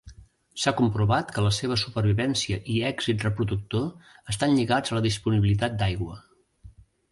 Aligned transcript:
S'ha 0.61 0.71
comprovat 0.77 1.33
que 1.35 1.43
la 1.47 1.51
seva 1.57 1.77
supervivència 1.81 2.57
i 2.77 2.79
èxit 2.91 3.27
reproductor 3.27 3.85
estan 4.35 4.57
lligats 4.61 4.95
a 4.97 5.01
la 5.01 5.05
disponibilitat 5.11 5.81
d'aigua. 5.85 6.21